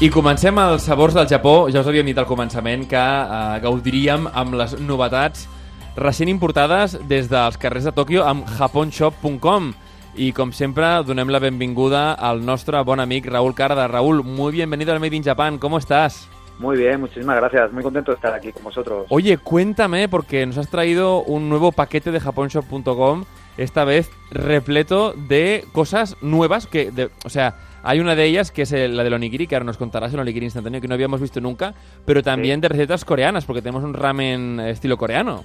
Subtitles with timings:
[0.00, 1.66] I comencem els sabors del Japó.
[1.68, 5.42] Ja us havíem dit al començament que eh, gaudiríem amb les novetats
[6.00, 9.66] recent importades des dels carrers de Tòquio amb japonshop.com.
[10.16, 13.90] I com sempre, donem la benvinguda al nostre bon amic Raúl Carda.
[13.92, 15.58] Raúl, muy bienvenido al Made in Japan.
[15.58, 16.30] ¿Cómo estás?
[16.58, 17.70] Muy bien, muchísimas gracias.
[17.70, 19.04] Muy contento de estar aquí con vosotros.
[19.10, 23.24] Oye, cuéntame, porque nos has traído un nuevo paquete de japonshop.com,
[23.62, 28.62] esta vez repleto de cosas nuevas que, de- o sea, hay una de ellas que
[28.62, 31.20] es el- la del onigiri, que ahora nos contarás el onigiri instantáneo que no habíamos
[31.20, 35.44] visto nunca, pero también de recetas coreanas, porque tenemos un ramen estilo coreano.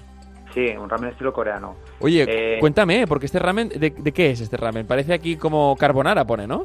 [0.53, 1.75] Sí, un ramen estilo coreano.
[1.99, 4.87] Oye, Eh, cuéntame, porque este ramen, de, de qué es este ramen?
[4.87, 6.63] Parece aquí como carbonara, pone, ¿no?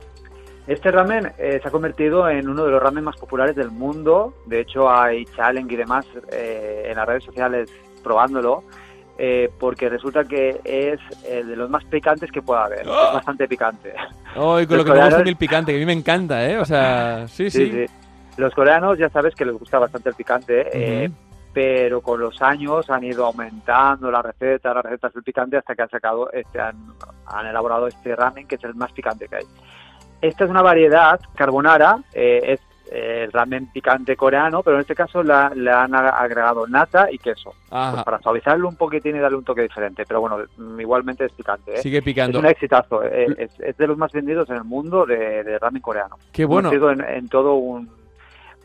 [0.69, 4.35] Este ramen eh, se ha convertido en uno de los ramen más populares del mundo.
[4.47, 7.69] De hecho, hay challenge y demás eh, en las redes sociales
[8.05, 8.63] probándolo.
[9.23, 12.87] Eh, porque resulta que es eh, de los más picantes que pueda haber.
[12.88, 13.09] ¡Ah!
[13.09, 13.93] Es bastante picante.
[14.35, 16.49] Ay, con lo Los que me gusta coreanos- el picante, que a mí me encanta,
[16.49, 16.57] ¿eh?
[16.59, 17.85] O sea, sí, sí.
[18.38, 21.15] Los coreanos ya sabes que les gusta bastante el picante, eh, Ujú.
[21.52, 25.82] pero con los años han ido aumentando las recetas, las recetas del picante hasta que
[25.82, 26.77] han sacado, este, han,
[27.27, 29.45] han elaborado este ramen que es el más picante que hay.
[30.23, 32.60] Esta es una variedad carbonara, eh, es
[32.91, 37.55] el ramen picante coreano, pero en este caso la- le han agregado nata y queso,
[37.69, 40.05] pues para suavizarlo un poquitín y darle un toque diferente.
[40.07, 41.74] Pero bueno, mm, igualmente es picante.
[41.77, 41.83] ¿eh?
[41.83, 42.38] Sigue Es picando.
[42.41, 45.80] un exitazo, eh, es, es de los más vendidos en el mundo de, de ramen
[45.83, 46.16] coreano.
[46.33, 46.71] Qué bueno.
[46.73, 47.88] Hemos ido en, en todo un,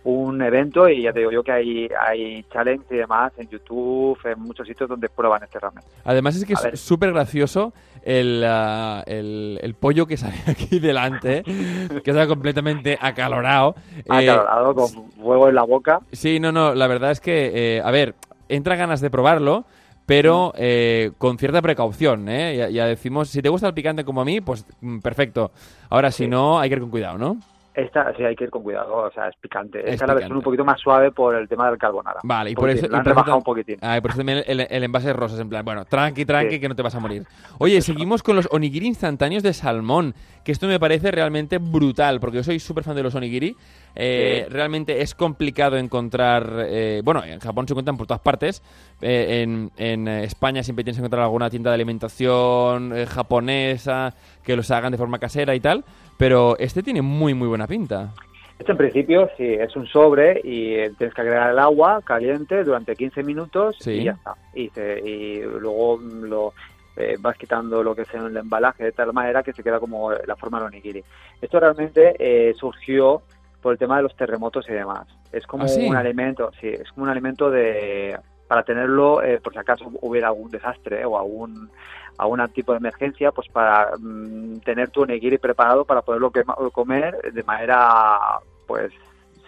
[0.06, 4.18] un evento y ya te digo yo que hay, hay challenge y demás en YouTube,
[4.24, 5.84] en muchos sitios donde prueban este ramen.
[6.04, 10.80] Además es que A es súper gracioso el, ah, el, el pollo que sale aquí
[10.80, 13.76] delante, que está completamente acalorado.
[13.98, 16.00] Eh, Acalorado, con fuego en la boca.
[16.12, 18.14] sí, no, no, la verdad es que, eh, a ver,
[18.48, 19.66] entra ganas de probarlo,
[20.06, 22.56] pero eh, con cierta precaución, ¿eh?
[22.56, 25.52] Ya, ya decimos, si te gusta el picante como a mí, pues mm, perfecto.
[25.90, 27.38] Ahora, si no, hay que ir con cuidado, ¿no?
[27.76, 29.80] Esta sí hay que ir con cuidado, o sea, es picante.
[29.80, 32.22] Es Esta es la versión un poquito más suave por el tema del carbonara.
[32.24, 32.88] Vale, y por eso...
[32.88, 33.78] la han rebajado un poquitín.
[33.82, 36.56] Ah, y por eso también el, el envase es rosas, en plan, bueno, tranqui, tranqui,
[36.56, 36.60] Sí.
[36.62, 37.24] que no te vas a morir.
[37.58, 40.14] Oye, seguimos con los onigiri instantáneos de salmón,
[40.44, 43.56] que esto me parece realmente brutal, porque yo soy súper fan de los onigiri.
[43.96, 44.54] Eh, Sí.
[44.54, 48.62] Realmente es complicado encontrar, eh, bueno, en Japón se encuentran por todas partes,
[49.02, 54.14] eh, en, en, España siempre tienes que encontrar alguna tienda de alimentación eh, japonesa
[54.44, 55.84] que los hagan de forma casera y tal,
[56.18, 58.12] pero este tiene muy, muy buena pinta.
[58.58, 62.64] Este en principio sí, es un sobre y eh, tienes que agregar el agua caliente
[62.64, 63.92] durante 15 minutos Sí.
[63.92, 64.36] y ya está.
[64.54, 66.54] Y, se- y luego mm, lo
[66.96, 70.14] eh, vas quitando lo que es el embalaje de tal manera que se queda como
[70.14, 71.04] la forma del onigiri.
[71.42, 73.22] Esto realmente eh, surgió
[73.62, 75.06] por el tema de los terremotos y demás.
[75.34, 75.86] Es como ¿Ah, sí?
[75.90, 78.18] un alimento, sí, es como un alimento de
[78.48, 81.70] para tenerlo eh, por si acaso hubiera algún desastre eh, o algún
[82.18, 86.32] algún tipo de emergencia, pues para mm, tener tu onigiri preparado para poderlo
[86.72, 88.92] comer de manera, pues,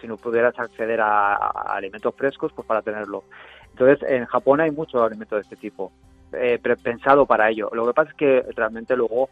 [0.00, 3.24] si no pudieras acceder a, a alimentos frescos, pues para tenerlo.
[3.70, 5.92] Entonces, en Japón hay mucho alimento de este tipo,
[6.32, 7.70] eh, pensado para ello.
[7.72, 9.28] Lo que pasa es que realmente luego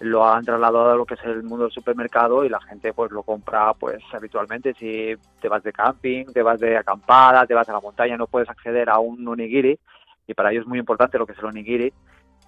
[0.00, 3.10] lo han trasladado a lo que es el mundo del supermercado y la gente pues
[3.10, 7.68] lo compra pues habitualmente si te vas de camping, te vas de acampada, te vas
[7.68, 9.78] a la montaña, no puedes acceder a un onigiri
[10.26, 11.92] y para ellos es muy importante lo que es el onigiri,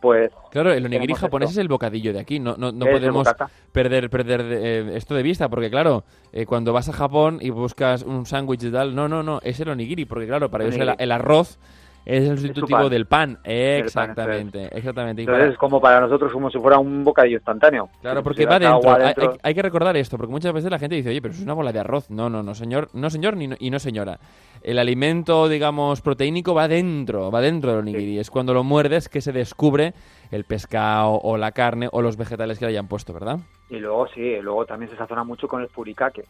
[0.00, 1.60] pues Claro, el onigiri japonés esto.
[1.60, 3.28] es el bocadillo de aquí, no, no, no podemos
[3.72, 8.02] perder perder eh, esto de vista, porque claro, eh, cuando vas a Japón y buscas
[8.02, 11.12] un sándwich y tal, no, no, no, es el onigiri, porque claro, para ellos el
[11.12, 11.58] arroz
[12.04, 13.86] es el sustitutivo del pan, pan, eso es.
[13.86, 15.22] exactamente, exactamente.
[15.22, 17.88] Entonces para- es como para nosotros como si fuera un bocadillo instantáneo.
[18.00, 19.36] Claro, Si porque va dentro.
[19.42, 21.72] Hay, que recordar esto, porque muchas veces la gente dice, oye, pero es una bola
[21.72, 22.10] de arroz.
[22.10, 24.18] No, no, no, señor, no, señor, ni no- y no, señora.
[24.62, 28.18] El alimento, digamos, proteínico va dentro, va dentro del onigiri.
[28.18, 29.94] Es cuando lo muerdes que se descubre
[30.30, 33.38] el pescado o la carne o los vegetales que le hayan puesto, ¿verdad?
[33.70, 36.24] Y luego sí, luego también se sazona mucho con el furikake.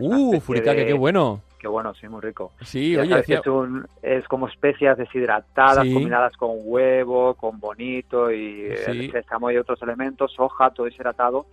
[0.00, 1.42] Que Uh, furikake, de- qué bueno.
[1.58, 2.52] Qué bueno, sí, muy rico.
[2.60, 5.92] Sí, Ya oye, decía- es, un- es como especias deshidratadas Sí.
[5.94, 8.90] combinadas con huevo, con bonito y Sí.
[8.90, 11.46] el sésamo y otros elementos, soja, todo deshidratado,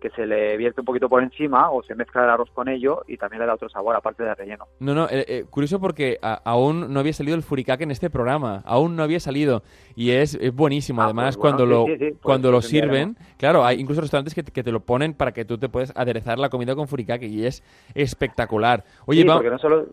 [0.00, 3.02] que se le vierte un poquito por encima o se mezcla el arroz con ello
[3.06, 4.66] y también le da otro sabor aparte del relleno.
[4.80, 8.10] No, no, eh, eh, curioso porque a- aún no había salido el furikake en este
[8.10, 9.62] programa, aún no había salido
[9.94, 11.02] y es, es buenísimo.
[11.02, 14.34] Ah, Además, pues cuando sí, lo sí, sí, cuando lo sirven, claro, hay incluso restaurantes
[14.34, 16.88] que, te- que te lo ponen para que tú te puedes aderezar la comida con
[16.88, 17.62] furikake y es
[17.94, 18.84] espectacular.
[19.06, 19.86] Oye, sí, va- porque no solo...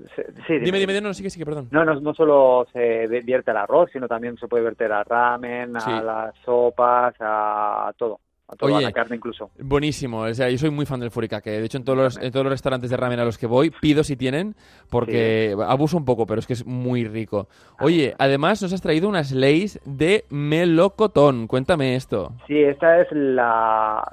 [0.47, 1.67] sí, dime, dime, no, no, sigue, sigue, perdón.
[1.71, 5.73] No, no, no solo se vierte al arroz, sino también se puede verter al ramen,
[5.79, 5.91] Sí.
[5.91, 8.19] a las sopas, a todo.
[8.49, 9.49] A toda Oye, la carne incluso.
[9.59, 11.45] Buenísimo, o sea, yo soy muy fan del furikake.
[11.45, 13.71] De hecho, en todos, los, en todos los restaurantes de ramen a los que voy,
[13.71, 14.55] pido si tienen,
[14.89, 17.47] porque abuso un poco, pero es que es muy rico.
[17.79, 21.47] Oye, además nos has traído unas leis de melocotón.
[21.47, 22.31] Cuéntame esto.
[22.47, 24.07] Sí, esta es la...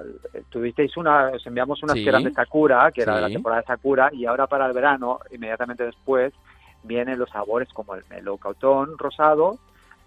[0.49, 2.03] Tuvisteis una, os enviamos unas Sí.
[2.03, 4.73] que eran de Sakura, que era de la temporada de Sakura, y ahora para el
[4.73, 6.33] verano, inmediatamente después,
[6.83, 9.57] vienen los sabores como el melocotón rosado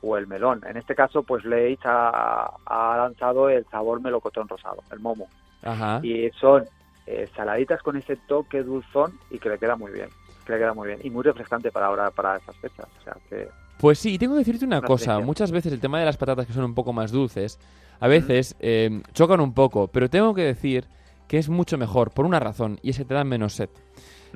[0.02, 0.62] o el melón.
[0.68, 5.28] En este caso, pues Leitz ha, ha lanzado el sabor melocotón rosado, el momo.
[5.62, 6.00] Ajá.
[6.02, 6.64] Y son
[7.06, 10.08] eh, saladitas con ese toque dulzón y que le queda muy bien.
[10.46, 11.00] Que le queda muy bien.
[11.02, 12.86] Y muy refrescante para ahora, para esas fechas.
[13.00, 13.48] O sea que
[13.78, 15.18] Pues sí, tengo que decirte una Una cosa.
[15.20, 17.58] Muchas veces el tema de las patatas que son un poco más dulces,
[18.00, 20.84] a veces eh, chocan un poco, pero tengo que decir
[21.28, 23.68] que es mucho mejor por una razón, y es que te dan menos sed.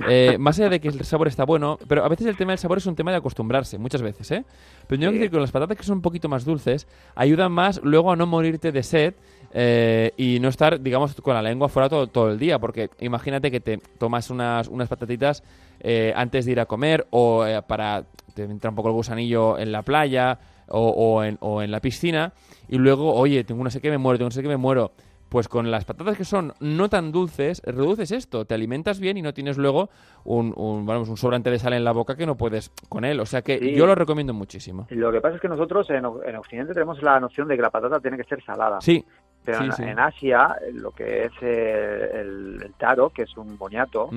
[0.05, 2.59] Eh, más allá de que el sabor está bueno, pero a veces el tema del
[2.59, 4.43] sabor es un tema de acostumbrarse, muchas veces, ¿eh?
[4.87, 5.19] Pero tengo que Sí.
[5.19, 8.17] decir que con las patatas que son un poquito más dulces, ayudan más luego a
[8.17, 9.15] no morirte de sed
[9.53, 13.51] eh, y no estar, digamos, con la lengua fuera todo, todo el día, porque imagínate
[13.51, 15.43] que te tomas unas, unas patatitas
[15.81, 18.05] eh, antes de ir a comer o eh, para
[18.35, 20.39] te entra un poco el gusanillo en la playa
[20.69, 22.33] o, o en, o en la piscina
[22.67, 24.93] y luego, oye, tengo una sé que me muero, tengo una sé que me muero.
[25.33, 29.23] Pues con las patatas que son no tan dulces, reduces esto, te alimentas bien y
[29.23, 29.89] no tienes luego
[30.25, 33.19] un, un, vamos, un sobrante de sal en la boca que no puedes con él.
[33.19, 33.75] O sea que Sí.
[33.75, 34.87] yo lo recomiendo muchísimo.
[34.91, 37.71] lo que pasa es que nosotros en, en Occidente tenemos la noción de que la
[37.71, 38.79] patata tiene que ser salada.
[38.83, 39.03] Sí,
[39.43, 39.83] Pero sí, en, sí.
[39.85, 44.11] en Asia, lo que es el, el taro, que es un boniato,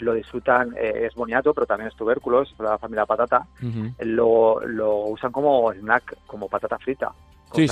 [0.00, 3.94] lo disfrutan, eh, es boniato, pero también es tubérculo, es de la familia patata, ujú.
[4.00, 7.12] lo, lo usan como snack, como patata frita.
[7.52, 7.66] Sí,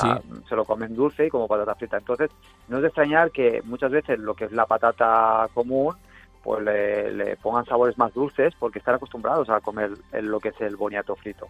[0.48, 1.98] Se lo comen dulce y como patata frita.
[1.98, 2.30] Entonces,
[2.68, 5.94] no es de extrañar que muchas veces lo que es la patata común,
[6.42, 10.48] pues le, le pongan sabores más dulces porque están acostumbrados a comer el- lo que
[10.48, 11.46] es el boniato frito.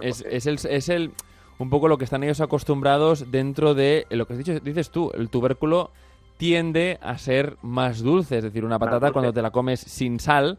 [0.00, 1.12] Es, es el, es el
[1.58, 5.10] un poco lo que están ellos acostumbrados dentro de lo que has dicho, dices tú,
[5.14, 5.90] el tubérculo
[6.36, 10.56] tiende a ser más dulce, es decir, una patata cuando te la comes sin sal,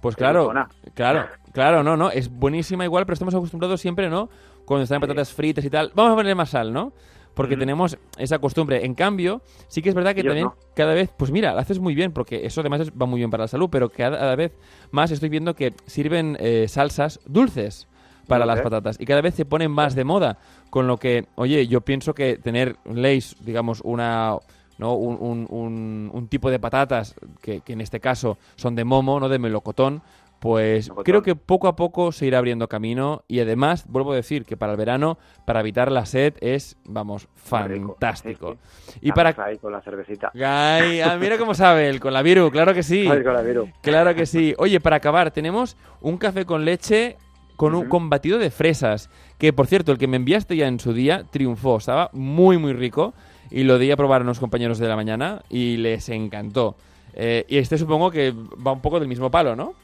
[0.00, 0.52] pues Es claro,
[0.94, 4.28] claro, claro, no, no, es buenísima igual, pero estamos acostumbrados siempre, ¿no?
[4.64, 6.92] Cuando están en patatas fritas y tal, vamos a ponerle más sal, ¿no?
[7.34, 8.84] Porque tenemos esa costumbre.
[8.84, 10.54] En cambio, sí que es verdad que también no.
[10.74, 13.44] cada vez, pues mira, lo haces muy bien, porque eso además va muy bien para
[13.44, 14.52] la salud, pero cada, cada vez
[14.92, 17.88] más estoy viendo que sirven eh, salsas dulces
[18.28, 20.38] para las patatas y cada vez se ponen más de moda,
[20.70, 24.36] con lo que, oye, yo pienso que tener Lays, digamos, una
[24.78, 28.84] no un, un- un- un tipo de patatas que, que en este caso son de
[28.84, 30.02] momo, no de melocotón,
[30.44, 34.44] pues creo que poco a poco se irá abriendo camino y además vuelvo a decir
[34.44, 38.58] que para el verano, para evitar la sed es, vamos, fantástico.
[38.88, 40.32] Sí, Y para Ahí con la cervecita.
[40.34, 43.08] Ay, ah, mira cómo sabe él, con la Viru, claro que sí.
[43.10, 43.70] Ay, con la Viru.
[43.80, 44.54] Claro que sí.
[44.58, 47.16] Oye, para acabar, tenemos un café con leche
[47.56, 49.08] con un con batido de fresas.
[49.38, 51.78] Que por cierto, el que me enviaste ya en su día triunfó.
[51.78, 53.14] Estaba muy, muy rico.
[53.50, 56.76] Y lo di a probar a unos compañeros de la mañana y les encantó.
[57.14, 59.83] Eh, y este supongo que va un poco del mismo palo, ¿no?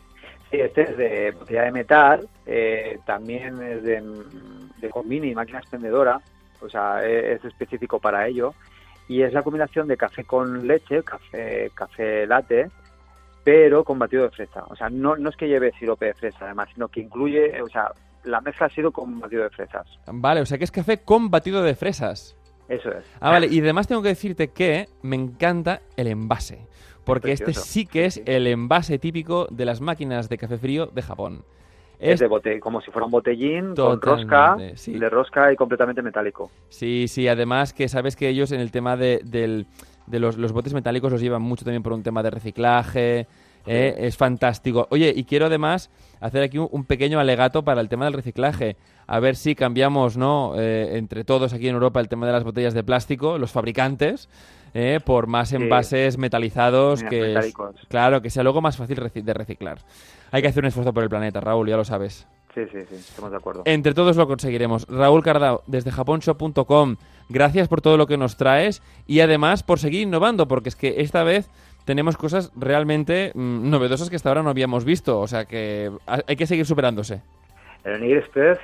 [0.51, 4.03] Sí, este es de botella de metal, eh, también es de,
[4.79, 6.21] de Combini, máquina expendedora,
[6.61, 8.55] o sea, e- es específico para ello.
[9.09, 12.69] Y es la combinación de café con leche, café, café latte,
[13.45, 14.65] pero con batido de fresa.
[14.69, 17.69] O sea, no, no es que lleve sirope de fresa, además, sino que incluye, o
[17.69, 17.91] sea,
[18.25, 19.87] la mezcla ha sido con batido de fresas.
[20.07, 22.37] Vale, o sea que es café con batido de fresas.
[22.69, 23.05] Eso es.
[23.21, 26.69] Ah, vale, y además tengo que decirte que me encanta el envase.
[27.15, 31.03] Porque este sí que es el envase típico de las máquinas de café frío de
[31.03, 31.45] Japón.
[31.99, 34.99] Es, Es- de bote, como si fuera un botellín con rosca, sí.
[34.99, 36.51] de rosca y completamente metálico.
[36.71, 39.67] Sí, sí, además que sabes que ellos en el tema de, del-
[40.07, 43.27] de los, los botes metálicos los llevan mucho también por un tema de reciclaje.
[43.67, 43.95] ¿eh?
[43.99, 44.87] Es fantástico.
[44.91, 45.91] Oye, y quiero además
[46.21, 48.77] hacer aquí un, un pequeño alegato para el tema del reciclaje.
[49.07, 50.55] A ver si cambiamos, ¿no?
[50.57, 54.29] Eh, entre todos aquí en Europa el tema de las botellas de plástico, los fabricantes,
[54.75, 54.99] ¿eh?
[55.05, 57.77] por más envases metalizados Mira, que metálicos.
[57.89, 59.79] claro que sea luego más fácil de reciclar.
[60.33, 62.27] Hay que hacer un esfuerzo por el planeta, Raúl, ya lo sabes.
[62.55, 63.63] Sí, sí, sí, estamos de acuerdo.
[63.65, 64.87] Entre todos lo conseguiremos.
[64.89, 66.97] Raúl Cardao, desde japonshop.com,
[67.29, 71.01] gracias por todo lo que nos traes y además por seguir innovando, porque es que
[71.01, 71.49] esta vez
[71.85, 76.23] tenemos cosas realmente mm, novedosas que hasta ahora no habíamos visto, o sea que ha-
[76.27, 77.23] hay que seguir superándose.
[77.85, 78.59] El Onigiri Express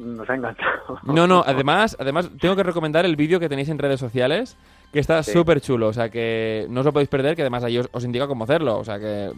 [0.00, 0.98] nos ha encantado.
[1.04, 4.56] No, no, además, además tengo que recomendar el vídeo que tenéis en redes sociales,
[4.96, 5.32] que está Sí.
[5.32, 8.02] súper chulo, o sea que no os lo podéis perder, que además ahí os, os
[8.04, 9.30] indica cómo hacerlo, o sea que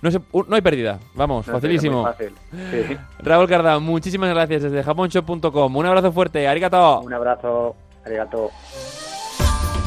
[0.00, 2.04] no, se- no hay pérdida, vamos, No facilísimo.
[2.04, 2.32] fácil.
[2.50, 2.96] Sí.
[3.20, 7.00] Raúl Cardao, muchísimas gracias desde japonshop.com, un abrazo fuerte, arigato.
[7.00, 8.50] Un abrazo, arigato.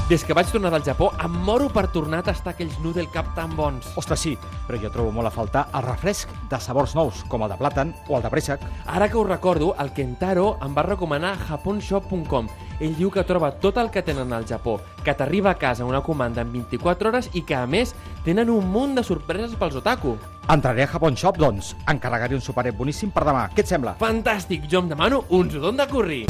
[0.07, 3.31] Des que vaig tornar del Japó, em moro per tornar a tastar aquells noodle cap
[3.33, 3.87] tan bons.
[3.97, 4.35] Ostres, sí,
[4.67, 7.89] però jo trobo molt a faltar el refresc de sabors nous, com el de plàtan
[8.07, 8.61] o el de préssec.
[8.85, 12.45] Ara que ho recordo, el Kentaro em va recomanar japonshop.com
[12.79, 16.01] ell diu que troba tot el que tenen al Japó, que t'arriba a casa una
[16.01, 20.15] comanda en 24 hores i que, a més, tenen un munt de sorpreses pels otaku.
[20.51, 21.75] Entraré a Japon Shop, doncs.
[21.89, 23.47] Encarregaré un superet boníssim per demà.
[23.55, 23.95] Què et sembla?
[24.01, 24.67] Fantàstic!
[24.69, 26.25] Jo em demano un sudon de curri!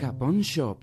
[0.00, 0.78] Japón Shop,